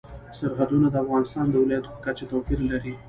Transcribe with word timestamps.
سرحدونه 0.37 0.87
د 0.91 0.95
افغانستان 1.03 1.45
د 1.49 1.55
ولایاتو 1.63 1.91
په 1.93 1.99
کچه 2.05 2.25
توپیر 2.31 2.59
لري. 2.71 2.93